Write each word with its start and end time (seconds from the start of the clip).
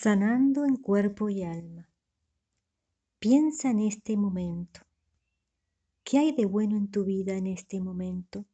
sanando 0.00 0.64
en 0.64 0.76
cuerpo 0.76 1.28
y 1.28 1.42
alma. 1.42 1.90
Piensa 3.18 3.72
en 3.72 3.80
este 3.80 4.16
momento. 4.16 4.82
¿Qué 6.04 6.18
hay 6.18 6.30
de 6.30 6.46
bueno 6.46 6.76
en 6.76 6.88
tu 6.88 7.04
vida 7.04 7.34
en 7.34 7.48
este 7.48 7.80
momento? 7.80 8.44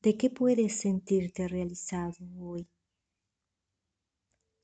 ¿De 0.00 0.16
qué 0.16 0.30
puedes 0.30 0.80
sentirte 0.80 1.46
realizado 1.46 2.16
hoy? 2.38 2.66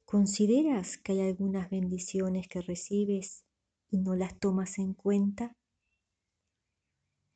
¿Consideras 0.07 0.97
que 0.97 1.13
hay 1.13 1.21
algunas 1.29 1.69
bendiciones 1.69 2.49
que 2.49 2.63
recibes 2.63 3.45
y 3.91 3.99
no 3.99 4.17
las 4.17 4.39
tomas 4.39 4.79
en 4.79 4.95
cuenta? 4.95 5.55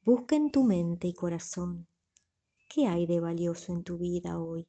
Busca 0.03 0.35
en 0.35 0.51
tu 0.51 0.65
mente 0.65 1.09
y 1.09 1.13
corazón 1.13 1.87
qué 2.71 2.87
hay 2.87 3.05
de 3.05 3.21
valioso 3.21 3.75
en 3.75 3.85
tu 3.85 3.99
vida 3.99 4.41
hoy. 4.41 4.67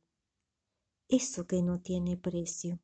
Eso 1.08 1.48
que 1.48 1.62
no 1.62 1.80
tiene 1.80 2.18
precio 2.18 2.82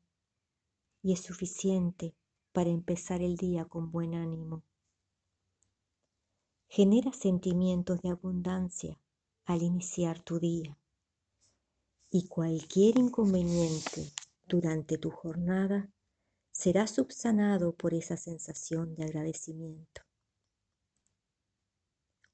y 1.06 1.12
es 1.12 1.20
suficiente 1.20 2.16
para 2.50 2.68
empezar 2.68 3.22
el 3.22 3.36
día 3.36 3.64
con 3.64 3.92
buen 3.92 4.12
ánimo. 4.12 4.64
Genera 6.66 7.12
sentimientos 7.12 8.02
de 8.02 8.08
abundancia 8.08 8.98
al 9.44 9.62
iniciar 9.62 10.18
tu 10.18 10.40
día 10.40 10.76
y 12.10 12.26
cualquier 12.26 12.98
inconveniente 12.98 14.10
durante 14.48 14.98
tu 14.98 15.12
jornada 15.12 15.88
será 16.50 16.88
subsanado 16.88 17.76
por 17.76 17.94
esa 17.94 18.16
sensación 18.16 18.96
de 18.96 19.04
agradecimiento. 19.04 20.02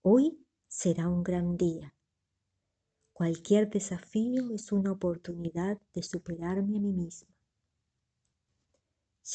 Hoy 0.01 0.46
será 0.66 1.11
un 1.11 1.23
gran 1.23 1.59
día. 1.59 1.95
Cualquier 3.13 3.68
desafío 3.68 4.51
es 4.55 4.73
una 4.73 4.93
oportunidad 4.93 5.79
de 5.93 6.02
superarme 6.02 6.79
a 6.79 6.80
mí 6.80 6.95
misma. 6.95 7.32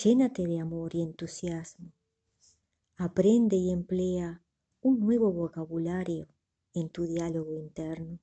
Llénate 0.04 0.46
de 0.46 0.60
amor 0.60 0.94
y 0.94 1.02
entusiasmo. 1.02 1.92
Aprende 2.98 3.56
y 3.56 3.72
emplea 3.72 4.44
un 4.82 5.00
nuevo 5.00 5.34
vocabulario 5.34 6.28
en 6.76 6.90
tu 6.90 7.08
diálogo 7.08 7.56
interno. 7.56 8.20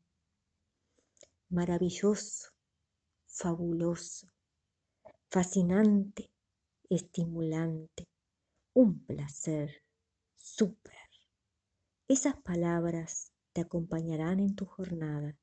Maravilloso, 1.48 2.50
fabuloso, 3.27 4.28
fascinante, 5.31 6.31
estimulante, 6.89 8.06
un 8.72 9.05
placer, 9.05 9.83
súper. 10.36 10.94
Esas 12.06 12.36
palabras 12.36 13.33
te 13.53 13.62
acompañarán 13.62 14.38
en 14.38 14.55
tu 14.55 14.64
jornada. 14.64 15.36